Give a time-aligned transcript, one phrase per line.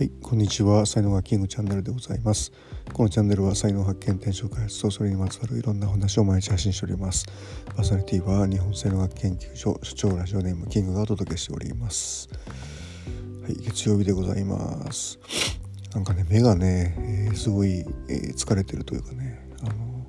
[0.00, 0.86] はい、こんにちは。
[0.86, 2.52] 才能がキングチャンネルでございます。
[2.94, 7.26] このチャンネルは才能発見、転職開発とそれにまつわるいろんな話を毎日発信しております。
[7.66, 12.30] パーソナリティは日本才能学研究所所長ラジオネームキングがお届けしております。
[13.42, 15.18] はい、月曜日でございます。
[15.94, 20.06] なんかね、目がね、えー、すごい、えー、疲れてるというかね、あの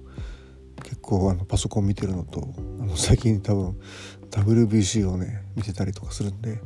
[0.84, 2.48] 結構あのパソコン見てるのと、
[2.80, 3.78] あの最近多分
[4.30, 6.62] WBC をね見てたりとかするんで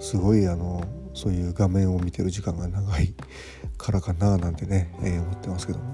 [0.00, 3.14] すごいあのそういう画面を見てる時間が長い
[3.78, 5.92] からかななんてね、えー、思ってますけども。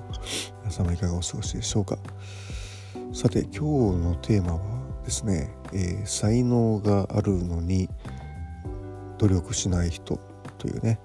[0.63, 1.99] 皆様いかがお過ごしでしょうか。
[3.13, 3.59] さて今日
[4.05, 4.61] のテーマは
[5.05, 7.89] ですね、えー、才能があるのに
[9.17, 10.19] 努力しない人
[10.59, 11.01] というね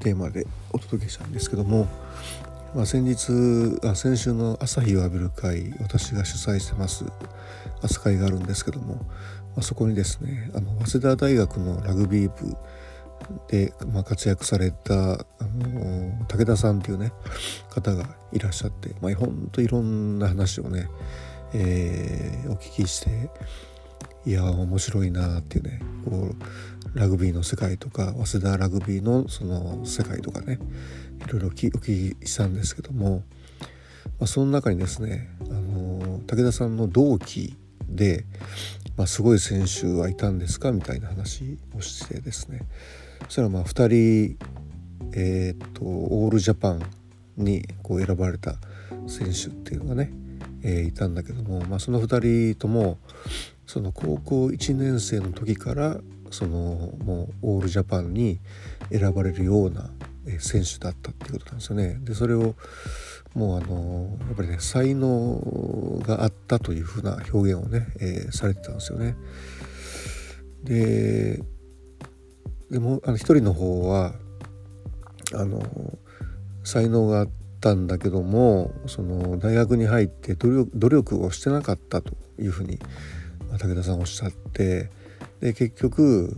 [0.00, 1.86] テーマでお届けしたんですけども、
[2.74, 7.04] まあ、先日あ先週の朝日を浴びる会私が主催してます
[7.82, 9.02] 朝会があるんですけども、ま
[9.58, 12.56] あ、そこにですねあの早稲田大学のラグビー部
[13.48, 17.12] で、まあ、活躍された、あの武田さんっていうね
[17.70, 20.88] 方がいらっしゃって、まあ、ほんといろんな話をね、
[21.52, 23.30] えー、お聞きして
[24.26, 26.34] いや面白いなっていうねこ
[26.94, 30.58] うラグビーの世界とか早稲田ラグビーのその世界とかね
[31.26, 31.70] いろいろお聞
[32.18, 33.22] きしたんですけども、
[34.18, 37.56] まあ、その中にですね、あの武田さんの同期
[37.88, 38.24] で、
[38.96, 42.60] まあ、すごい選手はいたんですかみたいな話をしてですね
[43.24, 44.38] そしたらまあ2人、
[45.12, 46.82] えー、っとオールジャパン
[47.36, 48.56] にこう選ばれた
[49.06, 50.12] 選手っていうのがね、
[50.62, 52.98] えー、いたんだけども、まあ、その2人とも
[53.66, 58.40] その高校1年生の時からそのもうオールジャパンに
[58.90, 59.90] 選ばれるような
[60.38, 61.98] 選手だったっていうことなんですよね。
[62.02, 62.54] でそれを
[63.34, 69.16] もうあのやっぱりね才能があったというふうな表現をね、えー、されてたんですよね。
[70.64, 71.42] で
[72.70, 74.14] でもあの一人の方は
[75.34, 75.62] あの
[76.62, 77.28] 才能があっ
[77.60, 82.78] たんだけどもその大学に入って努力努力をしてなかったというふうに
[83.58, 84.90] 武田さんおっしゃって
[85.40, 86.36] で結局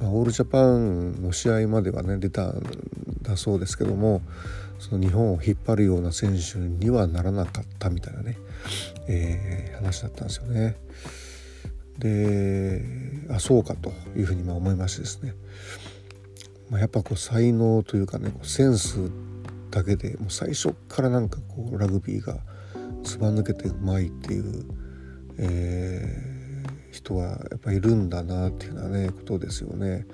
[0.00, 2.62] オールジャパンの試合まではね出たん
[3.22, 4.22] だそうですけども
[4.78, 8.38] その日本を引っ張るような選手にはならなかったみたいなね、
[9.08, 10.76] えー、話だったんですよね。
[11.98, 12.82] で
[13.30, 15.34] あそうかというふうにまあ思いましてですね、
[16.70, 19.10] まあ、やっぱこう才能というかねセンス
[19.70, 22.38] だけでもう最初からなんかこうラグビーが
[23.02, 24.64] ずば抜けてうまいっていう、
[25.38, 30.06] えー、人はやっぱいるんだなっていうようなねことですよね。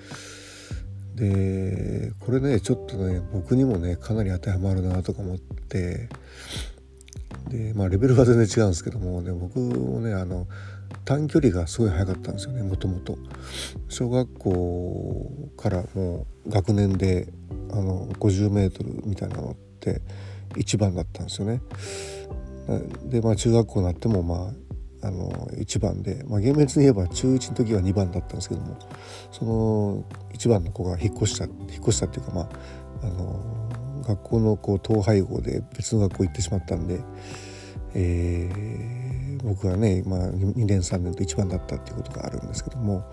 [1.15, 6.09] でこれねちょっとね僕にもねかなり当てはまるなとか思って
[7.49, 10.49] でまあレベルは全然違うんですけども、ね、僕もねあの
[11.05, 13.19] 短距離がすごい速かったんですよねもともと。
[13.89, 17.29] 小学校からもう学年で
[17.71, 20.01] あの 50m みたいなのって
[20.55, 21.61] 1番だったんですよね。
[23.07, 24.53] でまあ中学校になってもま
[25.03, 28.79] ああの1番で、まあ、厳密に言えば中1の時は2番だったんですけども
[29.31, 32.49] その1番の子が引っ越した引っ越したっていうかまあ
[33.03, 37.01] あの学校のこう統廃合で別の学校行ってしまったんで、
[37.95, 39.04] えー、
[39.45, 43.05] 僕はね、まあ、2年3年と1番だったっていうことがあるんですけども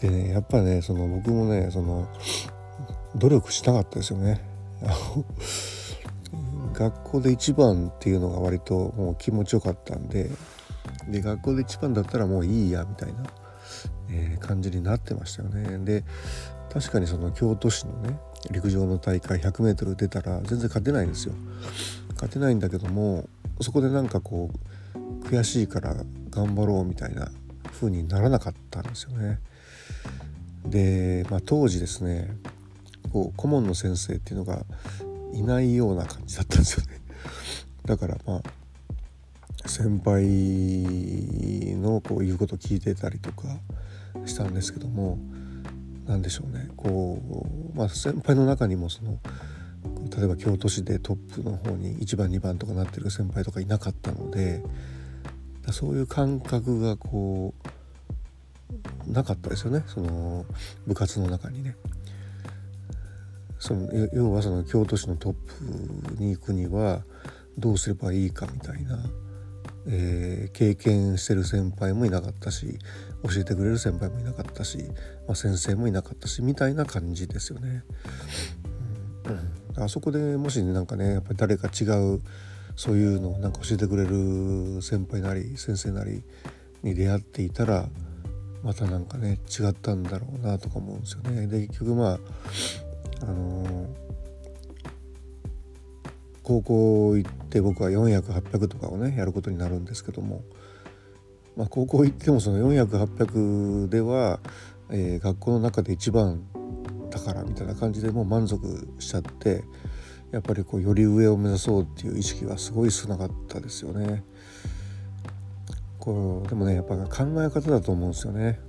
[0.00, 2.08] でねやっぱねその僕もねその
[3.16, 4.40] 努力しなかったですよね。
[6.72, 10.30] 学校で1番っていうのが割ともう気持ちよかったんで
[11.08, 13.24] で学校で1番だったらもういいやみたいな、
[14.10, 15.78] えー、感じになってましたよね。
[15.84, 16.04] で
[16.72, 18.18] 確かにその京都市のね
[18.50, 21.34] 陸上の大会 100m 出たら全然勝てないんですよ。
[22.14, 23.28] 勝てないんだけども
[23.60, 24.58] そこでなんかこう
[25.28, 25.94] 悔しいから
[26.30, 27.30] 頑張ろうみたいな
[27.70, 29.38] 風にならなかったんですよね。
[30.64, 32.30] で、まあ、当時ですね
[33.12, 34.64] こう顧問の先生っていうのが
[35.32, 37.00] いないような感じだったんですよね。
[37.84, 38.42] だからまあ
[39.68, 40.24] 先輩
[41.76, 43.58] のこう言うこと聞いてたりとか
[44.24, 45.18] したんですけども
[46.06, 47.20] 何でしょうねこ
[47.74, 49.18] う、まあ、先輩の中にもその
[50.16, 54.62] 例えば京都市でトップの方に1番2番とかなってる先輩とかいなかったので
[55.72, 57.54] そういう感覚がこ
[59.06, 60.44] うなかったですよねその
[60.86, 61.76] 部活の中にね。
[63.58, 65.32] その要はその京都市のトッ
[66.16, 67.02] プに行くには
[67.58, 68.98] どうすればいいかみたいな、
[69.88, 72.78] えー、経験してる先輩もいなかったし
[73.24, 74.78] 教えてくれる先輩もいなかったし、
[75.26, 77.82] まあ、先生もいなかったしみたいな感じですよね。
[79.76, 81.84] うん、あそこでもしなんかねやっぱり誰か違
[82.14, 82.20] う
[82.78, 86.22] そういうのをなんか教えてくれる先輩なり先生なり
[86.84, 87.88] に出会っていたら
[88.62, 91.48] またなんかね違ったんだろうなとか思うんですよね。
[91.48, 92.18] で結局まあ
[93.22, 93.88] あの、
[96.44, 100.42] 高校行って僕は400800とかをねやることになるんですけども、
[101.56, 104.38] まあ、高校行ってもその400800では、
[104.90, 106.44] えー、学校の中で一番
[107.10, 109.64] だからみたいな感じでもう満足しちゃって
[110.30, 114.24] やっぱりこうより上を目指そうっていう意識はすごい少なかったですよね。
[115.98, 118.60] こうでもねやっぱ考え方だと思うんですよね。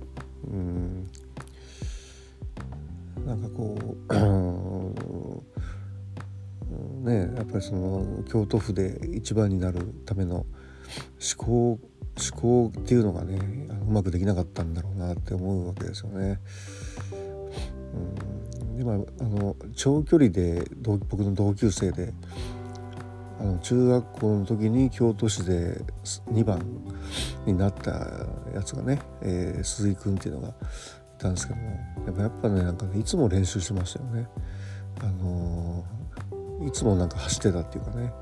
[0.50, 1.10] うん
[3.26, 3.78] なんかこ
[4.08, 4.14] う
[7.06, 10.46] ねやっぱりその京都府で一番になるための思
[11.36, 13.38] 考思考っていうのがね
[13.86, 16.40] うまくできなかったんだろうなって思うわけですよね。
[17.94, 18.19] うん
[18.80, 22.14] でまあの長距離で僕の同級生で
[23.38, 25.82] あの中学校の時に京都市で
[26.32, 26.64] 2番
[27.44, 27.90] になった
[28.54, 30.52] やつがね、えー、鈴井君っていうのがい
[31.18, 31.68] たんですけども
[32.06, 34.26] やっぱやっぱねなんかねいつも練習してましたよね。
[35.02, 38.12] あのー、いつもなんか走ってたっていうかね。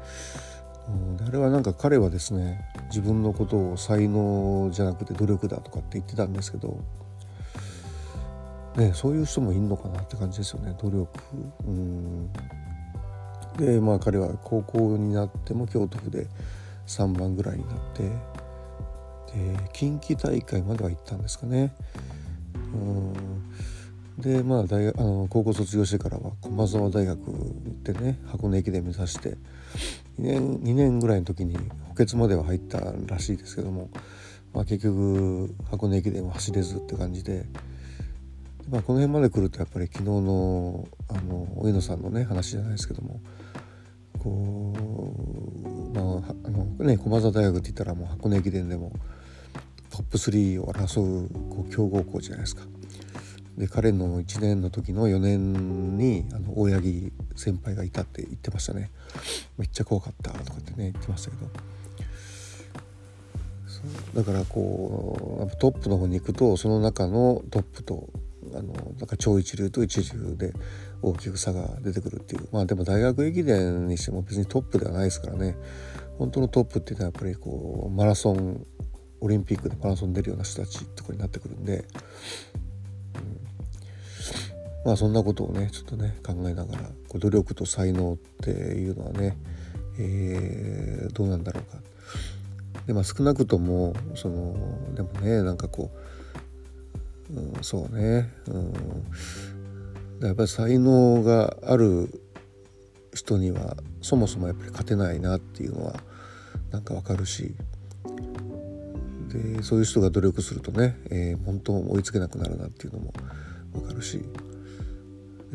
[0.88, 6.80] うん、あれはなんか彼はですね自分のことを才能じゃなくて努力だとかって言ってたんですけど、
[8.78, 11.08] ね、そういう人もいんのかなって感じですよね努力。
[11.66, 12.30] うん
[13.56, 16.28] でまあ彼は高校になっても京都府で
[16.86, 18.10] 3番ぐらいになってで
[19.72, 21.74] 近畿大会までは行ったんですかね。
[22.72, 23.14] うん
[24.22, 29.36] でまあ大学あの高校卒業してからは駒沢大学に行ってね箱根駅伝目指して2
[30.20, 31.56] 年 ,2 年ぐらいの時に
[31.88, 33.90] 補欠までは入ったらしいですけども、
[34.54, 37.44] まあ、結局箱根駅伝は走れずって感じで。
[38.70, 43.20] まあ、この辺まで来るとやっぱり昨日のあの上野さんのね話じゃないですけども
[44.18, 44.74] こ
[45.64, 48.92] うまああのね駒澤大学って言ったらもう箱根駅伝でも
[49.90, 52.62] トップ3を争うこう強豪校じゃないですか。
[53.56, 58.90] で彼の1年の時の4年にあの大八木先輩がいたって言ってましたね
[59.56, 61.50] めっちゃ怖かったとかってね言ってましたけど
[64.14, 68.08] だからこうトップの方に行くとその中のトップと
[68.54, 70.52] あのなんか超一流と一流で
[71.02, 72.48] 大きく差が出てくるっていう。
[72.52, 75.56] まあでも大学駅伝にしても別にトップではないですからね。
[76.18, 78.66] 本当のトップっていうのはやっぱりこうマラソン
[79.20, 81.84] オリンピックでマラソン出るような人たちとかになってくるんで、うん、
[84.84, 89.36] まあそんなことをねちょっとね考えながらこう努力と才能っていうのはね、
[89.98, 91.78] えー、どうなんだろうか。
[92.86, 95.98] でまあ少なくともそのでもねなんかこう
[97.30, 102.22] うん、そうね、うん、やっぱり才能がある
[103.14, 105.94] 人にはそもそもやっぱり勝てないなっていうのは
[106.70, 107.54] なんかわかるし。
[109.28, 113.12] でそういう人が努力するとね、えー、本当追いつけなくなるなっていうのも
[113.74, 114.24] わかるし。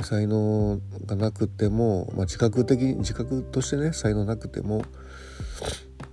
[0.01, 4.83] 才能がなくても、まあ、自覚的自覚としてね才能なくても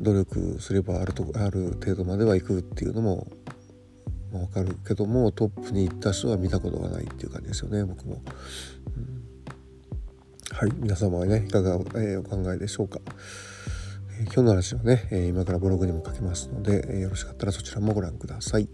[0.01, 3.27] 努力すればあるとある程度までは行くっていうのも
[4.39, 8.23] わかるけどもトップに行った人は見たことがないっていう感じですよね僕も、
[8.97, 9.25] うん、
[10.57, 13.01] はい皆様はねいかが、えー、お考えでしょうか、
[14.21, 18.69] えー、今日の話はね、えー、今からブログにも書きますので、えよろしかったらそちらもご覧ください。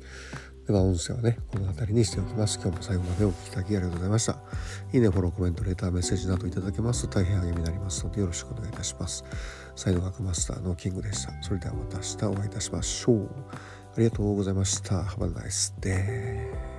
[0.67, 2.59] では音声はねこの辺りにしておきます。
[2.61, 4.39] 今日も最後までお聴きいただきありがとうございました。
[4.93, 9.25] いいねフォローコメントレターメッセージなどいただけますと大変励みになりますのでよろしくお願いいたします。
[9.77, 11.33] サイド学マスターのキングでした。
[11.41, 13.29] それではまた明日お会いいたしましょう。
[13.99, 15.03] りがとうございました。
[15.03, 16.75] Have a nice day.